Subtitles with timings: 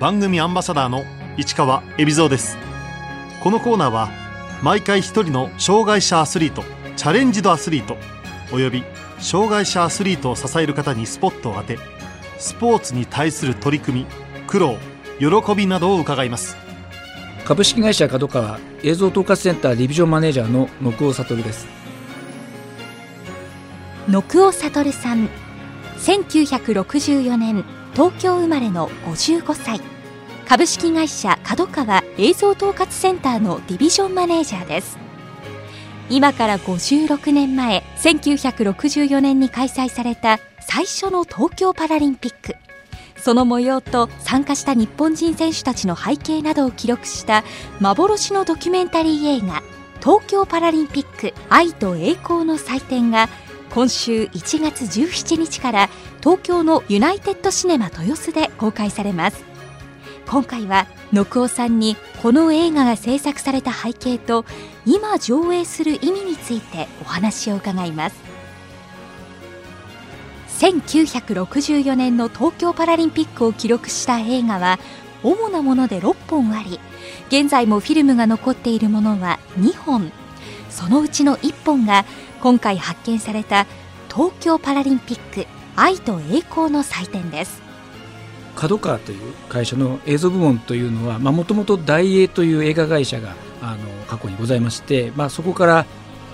[0.00, 1.04] 番組アンバサダーの
[1.36, 2.56] 市川恵比蔵です。
[3.42, 4.08] このコーナーは
[4.62, 6.62] 毎回一人の障害者アスリート
[6.94, 7.96] チャレンジドアスリート
[8.52, 8.84] および
[9.18, 11.78] 障害者アスリートを支える方にスポットを当て
[12.38, 14.06] スポーツに対する取り組み
[14.46, 14.76] 苦労
[15.18, 16.56] 喜びなどを伺います。
[17.44, 21.66] 株式会社角川映像統括センターディビジョンマネージャーの野久尾悟です。
[24.08, 25.28] 野久尾悟さん
[25.98, 29.80] 1964年東京生まれの55歳
[30.46, 34.98] 株式会社角川映像統括センターのディビジョンマネージャーです。
[36.08, 42.56] 今から56年前1964年に開催された最初の東京パラリンピック。
[43.18, 47.44] その模様と参加した日本人選手たちの背景などを記録した
[47.80, 49.62] 幻のドキュメンタリー映画
[50.00, 53.28] 東京パラリンピック愛と栄光の祭典が
[53.70, 55.90] 今週1月17日から
[56.20, 59.44] 東京のユナイテッドシネマ豊洲で公開されます。
[60.26, 64.44] 今回は野久尾さんにこの映画が制作された背景と
[64.84, 68.16] 今上映する意味についてお話を伺います。
[70.58, 74.80] 1964年の東京パラリンピックを記録した映画は
[75.22, 76.80] 主なもので6本あり
[77.28, 80.10] 現在もフィルムが残っているものは2本。
[80.70, 82.04] そのうちの1本が
[82.40, 83.66] 今回発見された
[84.12, 87.62] 東京パラリンピック愛と栄光の祭典です。
[88.56, 95.86] 角川という会社の映像部門というのはもともと大映という映画会社があの過去にございまして、まあ、そこから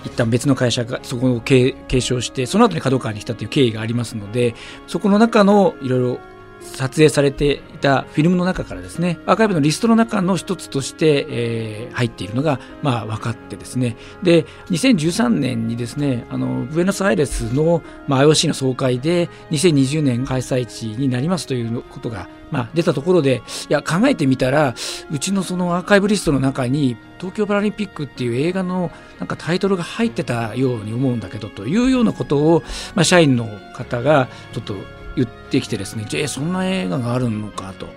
[0.05, 4.55] 一旦別の会社がそこを継承してその後に角川に来たという経緯がありますので
[4.87, 6.19] そこの中のいろいろ
[6.65, 13.95] 撮影されていたフィルムの中からですねアーカイブのリストの中の一つとして、えー、入っているのが、まあ、分かってですね。
[14.23, 24.75] で2013年にですねあのブエノスアイレスの、まあ、IOC の総会で2020年開催地になりますということが、まあ、出たところでいや考えてみたら
[25.11, 32.63] うちのそのアーカイブリストの中に東京パラリンピックっていう映画のなんかタイトルが入ってたように思うんだけどというようなことを、
[32.95, 34.75] まあ、社員の方がちょっと
[35.15, 37.87] 言ってきてですねえそんな映画があるのかと。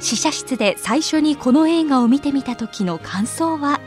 [0.00, 3.80] 試写室で最初にこの映画を見てみた時の感想は？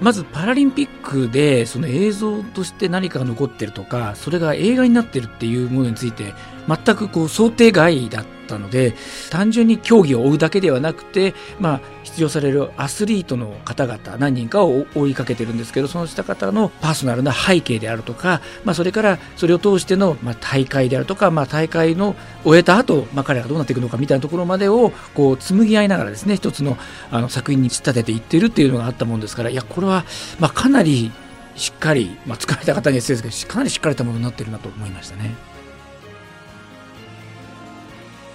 [0.00, 6.34] まずパラリンピックでその映像として何かが残ってるとかそれが映画になってるっていうものについて
[6.68, 8.94] 全くこう想定外だったので
[9.30, 22.14] 単純に競技を追うだけではなくて、まあ、出場されるアスリートの方々何人かを追いかけてるんですけどその下方のパーソナルな背景であるとか、まあ、それからそれを通しての、まあ、大会であるとか、まあ、大会の
[22.44, 26.76] 終えた後、まあ彼らがどうなっていくのかみたいなところまでをこう紡ぎ合いながらですね一つの
[27.10, 30.04] あの作品に仕立てていってるっていうのがあったもんですからいやこれは、
[30.38, 31.12] まあ、かなり
[31.56, 35.51] しっかり、まあ、作られた方には失礼ですけどかなりしっかりしたものになってるなと思いましたね。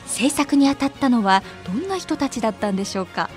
[0.07, 3.29] 制作に当たったのはどんな人たちだったんでしょうか？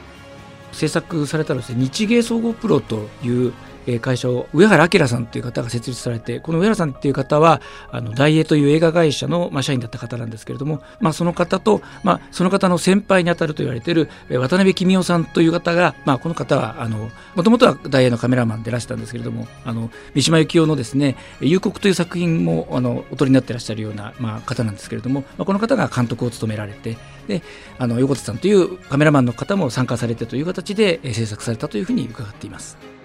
[0.73, 3.53] 制作されたのはね日芸総合プロという
[4.01, 7.61] 会社を上原明さんという方が設立されてこの上原さんっていう方は
[7.91, 16.89] あの大英という映画会社の、まあ、社員だった方なんですけれども、まあ、その方と、まあ、その方の先輩にあたると言われている渡辺公夫さんという方が、まあ、この方は
[17.35, 26.97] もともとは大英のカメラマンでいらしたんですけれどもあの三島由紀夫のですね「夕刻」という作品もあのお撮りになってらっしゃるような、まあ、方なんですけれども、まあ、この方が監督を務められて
[27.27, 27.43] で
[27.79, 33.00] あの横田さんというカメラマンの方も参加されてという形で制作されたというふうに伺っています。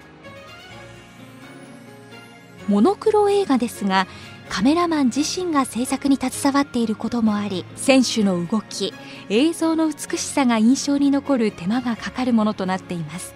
[2.68, 4.06] モノクロ映画ですが
[4.48, 8.94] カメラマン自身が制作に携わっていることもあり選手の動き
[9.28, 13.34] 映像の美しさが印象に残る手間がかかるものとなっています。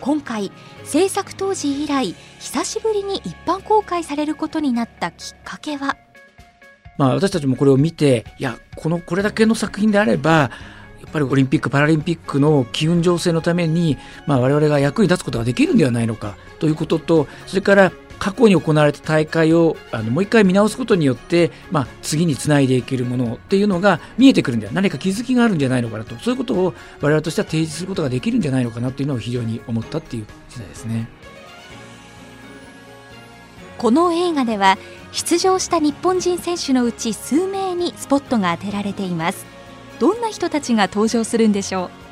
[0.00, 0.52] 今回
[0.84, 5.96] 制作当時以来久しぶりに一般公開されることになったきっかけは？
[6.96, 10.50] まあ私たちもこれを見ていやこのこれだけの作品であればや
[11.08, 13.96] っぱりオリンピック・パラリンピックの機運醸成のために、
[14.26, 26.16] まあ、我々が役に立つことができるんではないのかということとそれから過去に行われた大会をあのもう一回見直すことによって、まあ、次につないでいけるものっていうのが見えてくるんでは何か気づきがあるんじゃないのかなと。
[26.16, 31.08] そういうことを我々としては提示することができるんじゃないのかなっていうのを非常に思ったっていう時代ですね。
[33.78, 34.78] この映画では
[35.12, 39.44] 出場した日本人選手のうち数名にスポットが当てられています。
[39.98, 42.05] どんな人たちが登場するんでしょう？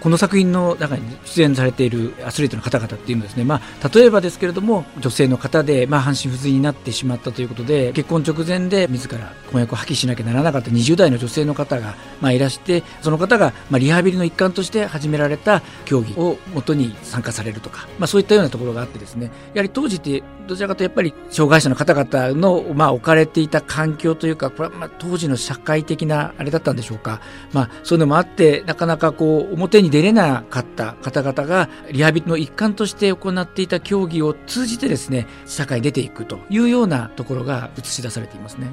[0.00, 27.20] この作品の中に出演されているアスリートの方々っていうのですね、まあ、例えばですけれども女性の方で、まあ、半身不随になってしまったということで結婚直前で自ら婚約を破棄しなきゃならなかった20代の女性の方が、まあ、いらしてその方が、まあ、リハビリの一環として始められた競技をもとに参加されるとか、まあ、そういったようなところがあってですねやはり当時ってどちらかとやっぱり障害者の方々の、まあ、置かれていた環境というかこれはまあ当時の社会的なあれだったんでしょうか、
[27.52, 38.72] まあ、そういうのもあってなかなかこう表に出れなかった方々がリハビリの一環として行っていた競技を通じてですね社会に出ていくというようなところが映し出されていますね。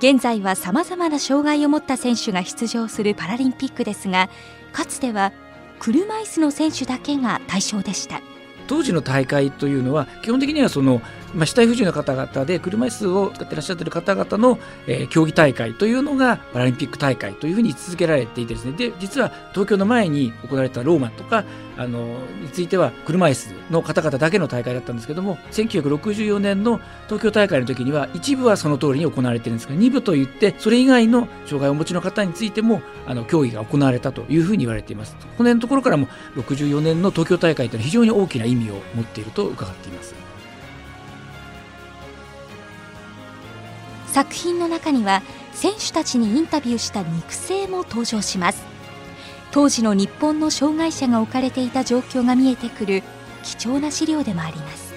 [0.00, 4.28] 現在はさまざまな障害を持った選手が出場するパラリンピックですが
[4.72, 5.32] かつては
[5.78, 8.20] 車椅子の選手だけが対象でした。
[8.66, 11.02] 当時の大会というのは基本的にはその、
[11.34, 18.72] まあ、死体不自由な方々で車椅子を使ってらっしゃってる方々の、えー、競技大会というのがパラリンピック大会というふうに位置づけられていてですね。
[18.72, 21.44] で実は東京の前に行われたローマとか
[21.76, 21.98] あの
[22.40, 35.16] については車椅子の方々だけの大会だったんですけども1964年の東京大会の時には一部はその通りに行われているんですが2部といってそれ以外の障害をお持ちの方についてもあの競技が行われたというふうに言われています。
[35.16, 36.06] この辺のところからも
[36.36, 40.23] 64年の東京大会というのは非常に大きな意味を持っていると伺っています。
[44.14, 45.22] 作品の中には
[45.52, 48.62] 選手たちにインタビューした肉声も登場します。
[49.50, 53.02] 当時の日本の障害者が置かれていた状況が見えてくる
[53.42, 54.94] 貴重な資料でもあります。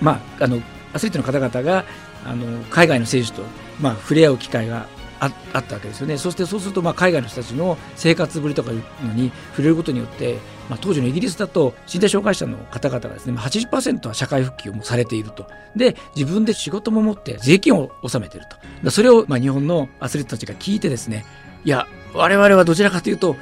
[0.00, 0.60] まああの
[0.92, 1.84] アスリートの方々が
[2.24, 3.42] あの海外の選手と、
[3.80, 4.88] まあ、触れ合う機会が
[5.20, 6.18] ああったわけですよね。
[6.18, 10.38] そしてそうするとまあ海外の人たちの生活ぶりとかいうのに触れることによって、
[10.68, 15.46] まあ、当時のイギリスだと身体障害者の方々がですね80%は社会復帰をされていると。
[15.76, 18.46] で自分で仕事も持って税金を納めている
[18.82, 18.90] と。
[18.90, 21.24] それをまあ日本のアスリートたちが聞いてですね
[21.64, 23.36] いや我々はどちらかというと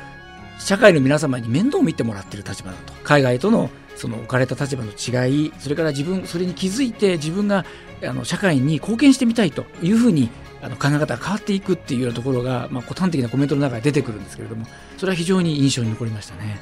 [0.59, 2.93] 社会の皆様に面倒を見てもらっている立場だと。
[3.03, 7.65] 海外とのその置かれた立場の違いそれから自分それに気づいて自分が
[8.03, 10.29] あの社会に貢献してみたいというふうに
[10.62, 14.64] あの考え方が変わっていくっていうようなところが、まあ、端的なコメントの中で出てくるんですけれども
[14.97, 16.61] それは非常に印象に残りましたね。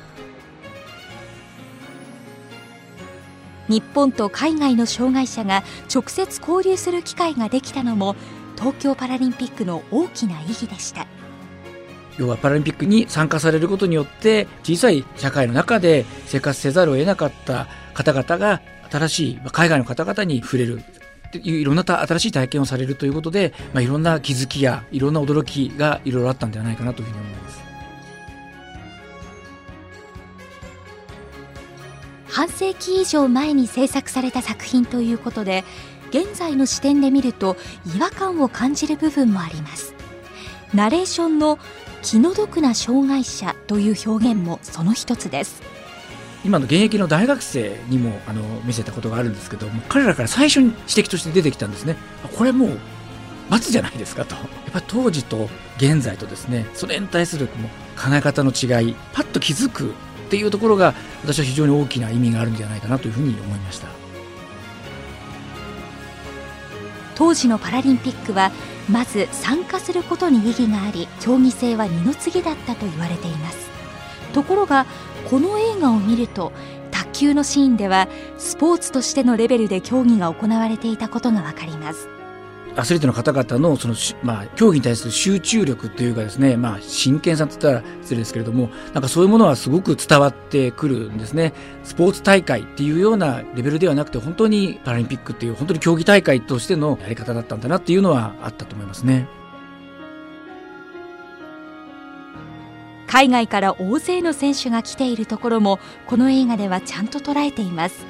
[3.69, 5.63] 日本と海外の障害者が
[5.95, 8.17] 直接交流する機会ができたのも
[8.59, 11.07] 東京パラリンピックの大きな意義でした
[12.19, 18.61] 要はパラリンピックに参加されることによって小さい社会の中で生活せざるを得なかった方々が
[18.91, 20.83] 新しい海外の方々に触れる
[21.33, 27.61] いろんな新しい体験をされるということで、まあ、いろんな気づきやいろんな驚きがいろいろあったんではないかなというふうに思います。
[32.31, 35.65] 半世紀以上前に制作された作品ということで
[36.11, 37.57] 現在の視点で見ると
[37.97, 39.95] 違和感を感じる部分もあります
[40.73, 41.59] ナレーションの
[42.03, 45.70] 気の毒な障害者という表現もその一つです
[46.45, 51.97] 今の現役の大学生にもあの見せたことがあるんですけど彼らから最初に指摘として出てきたんですね。
[52.37, 52.79] これもう
[53.51, 54.35] 罰じゃないですかと。
[54.35, 59.93] やっぱり当時と現在とですねそれに対するも考え方の違いパッと気づくっ
[60.31, 63.89] ていうところが私は非常に大きな意味があるんじゃないかなというふうに思いました。
[67.17, 68.51] 当時のパラリンピックは
[68.89, 73.70] まず参加することに意義があり競技性は二の次だったと言われています。
[74.31, 74.87] ところが
[75.29, 76.53] この映画を見ると
[76.91, 82.09] 卓球のシーンではスポーツとしてのレベルで競技が行われていたことが分かります
[82.77, 99.40] アスリートの方々のその、まあ、競技に対する集中力というかですね、まあ、真剣さって言ったら失礼ですけれどもなんかそういうものはすごく伝わってくるんですねスポーツ大会っていうようなレベルではなくて本当にパラリンピックっていう本当に競技大会としてのやり方だったんだなっていうのはあったと思いますね。
[103.11, 108.07] 海外から大勢の選手が来ているところもこの映画ではちゃんと捉えています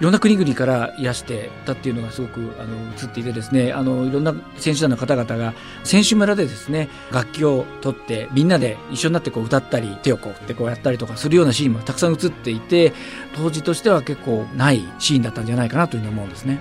[0.00, 12.92] いろんな国々からいらしてたっていうのがすごくあの映っていてですねあのいろんな選手団の方々が選手村でですね楽器を取ってみんなで一緒になってこう歌ったり手をこうってこうやったりとかするようなシーンもたくさん映っていて
[13.34, 16.60] 当時としては結構ないシーンだったんじゃないかなというふうに思うんですね。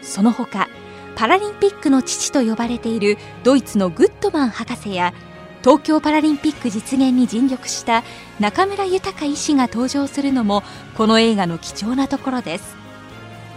[0.00, 0.68] その他
[1.16, 5.14] パラリンピックの父と呼ばれているドイツのグッドマン博士や
[5.60, 8.04] 東京パラリンピック実現に尽力した
[8.38, 10.62] 中村豊医師が登場するのも
[10.94, 12.85] この映画の貴重なところです。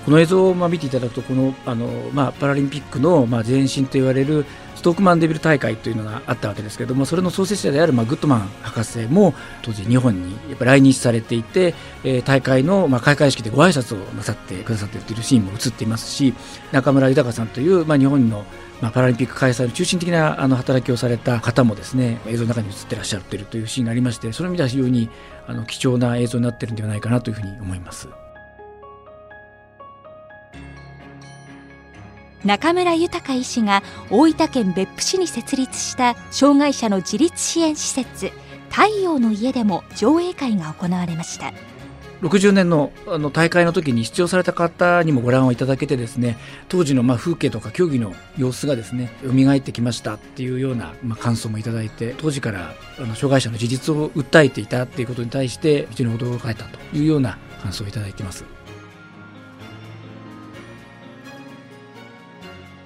[0.10, 16.34] この映像をまあ見ていただくとこのあの、まあ、パラリンピックのまあ前身と言われるストークマンデビル大会というのがあったわけですけれどもそれの創設者であるまあグッドマン博士も当時日本にやっぱ来日されていて、えー、大会のまあ開会式でご挨拶をなさってくださっているというシーンも映っていますし
[16.72, 18.46] 中村豊さんというまあ日本の
[18.82, 25.10] まあ、パラリンピック開催の中心的なあの働きをされた方もですね映像の中に映ってらっしゃっているというシーンがありましてそれを見たら非常に
[25.48, 28.08] あの貴重な映像になっているんではないかなというふうに思います。
[32.46, 38.32] 中村豊医師が大分県別府市に設立した障害者の自立支援施設
[38.70, 41.54] 太陽の家でも上映会が行われました。
[42.22, 58.59] 60年のあの大会の時に出場された方にもご覧をいただけてですね当時のまあ風景とか競技の様子がですね蘇ってきましたっていうようなまあ感想もいただいて当時からあの障害者の事実を訴えていたっていうことに対して非常に驚かれたというような感想をいただいています。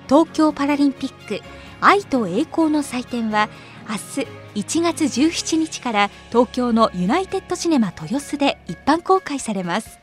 [0.05, 1.41] 東京パラリンピック
[1.81, 3.49] 愛と栄光の祭典は
[3.89, 10.02] 明日1月17日から東京のユナイテッドシネマ豊洲で一般公開されます。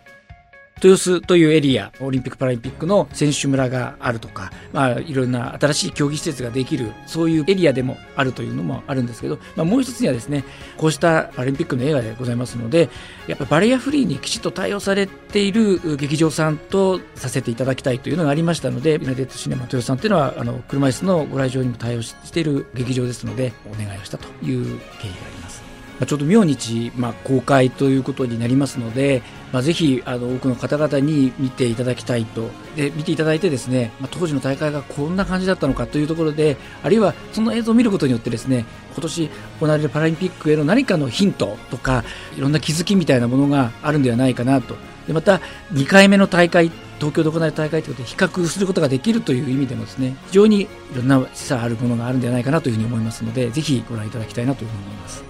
[0.83, 10.45] 豊洲というエリアオリンピック・パラリンピックの選手村があるとか、まあ、いろんな新しい競技施設ができるそういうエリアでもあるというのもあるんですけど、まあ、もう一つにはですね
[10.79, 12.89] こうしたパラリンピックの映画でございますので
[13.27, 24.65] やっぱりバリアフリーにきちっと対応されている劇場さんとさせていただきたいというのがありましたのでユナイテッドシネマ豊洲さんというのはあの車椅子のご来場にも対応している劇場ですのでお願いをしたという
[25.01, 25.80] 経緯があります。
[26.01, 38.65] ま、ちょうど明日、まあ、公開ということになりますので、まあ、ぜひあの多くの方々に見ていただきたいとで見ていただいてですね、まあ、当時の大会がこんな感じだったのかというところであるいはその映像を見ることによってですね
[38.95, 39.31] 今年
[39.61, 42.03] 行われるパラリンピックへの何かのヒントとか
[42.37, 44.77] いろんな気づきみたいなものがあるんではないかなと
[45.07, 45.41] でまた
[45.73, 55.30] 2回目の大会東京で行われた大会ということで比較することができるという意味でもですね非常にいろんな示唆あるものがあるんではないかなというふうに思いますのでぜひご覧いただきたいなというふうに思います。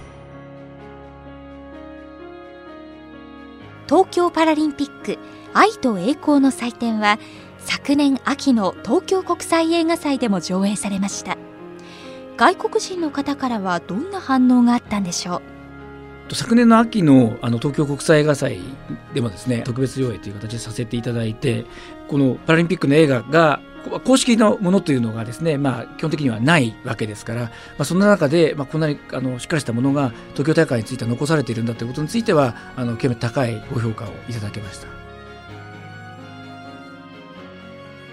[3.91, 5.17] 東京パラリンピック
[5.53, 7.19] 愛と栄光の祭典は
[7.57, 11.37] 昨年秋の東京国際映画祭でも上映されました。
[12.37, 15.41] 外国人の方からはどんな反応があったんでしょ
[16.29, 16.33] う？
[16.33, 18.61] 昨年の秋のあの東京国際映画祭
[19.13, 21.65] でもですね特別上映という形でさせていただいて
[22.07, 23.59] このパラリンピックの映画が
[24.03, 34.87] 公式のものというのがですね、まあ、基本的にはないわけですから、まあ、そんな中で、まあ、こんなにあのしっかりしたものが東京大会については残されているんだということについてはあの極めて高いご評価をいただけました。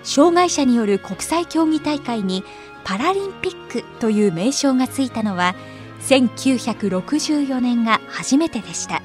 [0.04, 2.42] 障害者による国際競技大会に
[2.82, 5.54] パラリンピックという名称がついたのは
[6.00, 9.02] 1964年が初めてでした。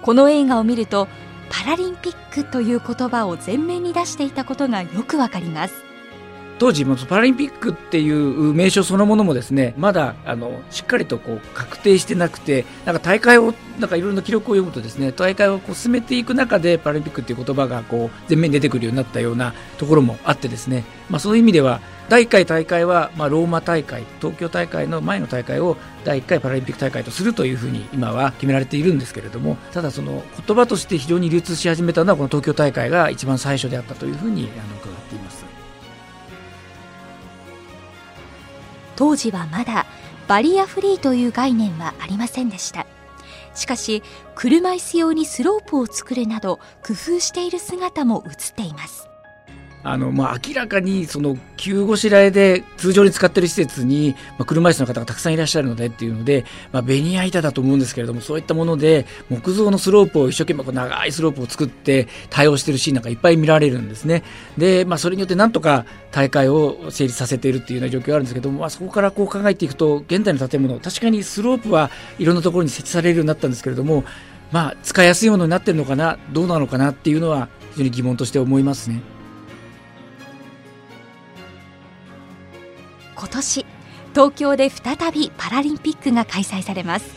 [0.00, 1.08] この映画を見ると
[1.50, 5.87] パラリンピックという言葉を前面に出していたことがよくわかります。
[6.58, 34.97] 当時パラリンピックっていう名称そのものもですねまだあのしっかりとこう確定してなくてなんか大会をなんかいろいろな記録を読むとですね大会をこう進めていく中でパラリンピックっていう言葉がこう前面に出てくるようになったようなところもあってですね、まあ、そういう意味では第1回大会は、まあ、ローマ大会東京大会の前の大会を第1回パラリンピック大会とするというふうに今は決められているんですけれどもただその言葉として非常に流通し始めたのはこの東京大会が一番最初であったというふうにあの伺
[38.98, 39.86] 当時はまだ
[40.26, 42.84] バリアフリーという概念はありませんでした。
[43.54, 44.02] しかし
[44.34, 49.08] 車椅子用にスロープを作るなど工夫している姿も映っています。
[49.82, 64.22] あの、まあ、明らかにその急ごしらえで通常に使っている施設に、まあ、車椅子の方がたくさんいらっしゃるのでっていうので、まあ、ベニヤ板だと思うんですけれどもそういったもので木造のスロープを一生懸命こう長いスロープを作って対応しているシーンなんかいっぱい見られるんですね
[64.56, 74.04] で、まあ、それによってなんとか大会を成立させているっていうような状況があるんですけども、まあ、そこからこう考えていくと現在の建物確かにスロープはいろんなところに設置されるようになったんですけれども
[74.50, 79.17] まあ、使いやすいものになってるのかなどうなのかなっていうのは非常に疑問として思いますね。
[83.18, 83.66] 今年
[84.12, 87.16] 東京で再びパラリンピックが開催されます。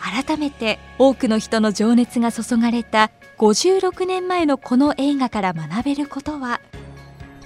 [0.00, 6.60] 改めて多くの人の情熱が注がれた56年前のこの映画から学べることは？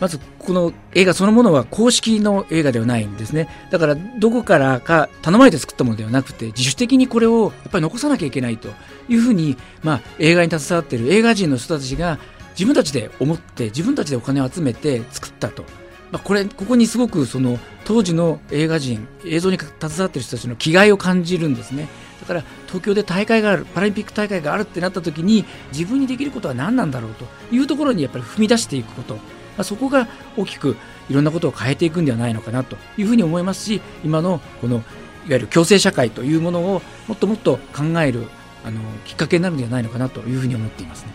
[0.01, 3.49] まずこの映画そのものは公式の映画ではないんですね。
[3.71, 8.69] だからどこからか頼まれて作ったものではなくて自主的にこれをやっぱり残さなきゃいけないと
[9.09, 15.65] いうふうに、まあ、映画に携わっている映画人の人たちが自分たちで思って自分たちでお金を集めて作ったと。
[16.11, 21.89] まあ、これここにすごくその当時の映画人映像に携わっている人たちの気概を感じるんですね
[22.21, 29.21] だから東京で大会があるパラリンピック大会があるってなった時に自分にできることは何なんだろうというところにやっぱり踏み出していくこと、ま
[29.59, 30.77] あ、そこが大きく
[31.11, 34.85] いろんなことを変えていくんではないのかなというふうに思いますし今のこのいわ
[35.29, 38.29] ゆる共生社会というものをもっともっと考える
[38.65, 41.13] あのきっかけになるんではないのかなというふうに思っていますね。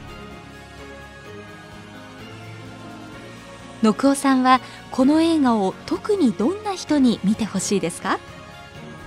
[3.84, 4.62] 野久夫さんは
[4.92, 8.20] この映画を特にどんな人に見てほしいですか？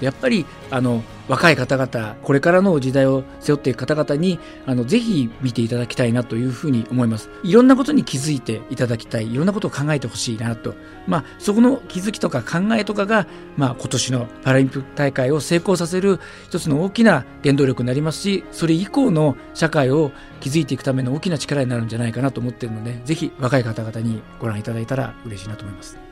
[0.01, 7.31] やっぱりあの若い方々これからの時代を背負っていく方々にあのぜひ見ていただきたいなというふうに思います。
[7.43, 9.33] いろんなことに気づいていただきたい。
[9.33, 10.75] いろんなことを考えてほしいなと。
[11.07, 26.06] まあそこの気づきとか考えとかが、まあ、今年のパラリンピック大会を成功させる一つの大きな原動力になりますしそれ以降の社会を築いていくための大きな力になるんじゃないかなと思っているのでぜひ若い方々にご覧いただいたら嬉しいなと思います。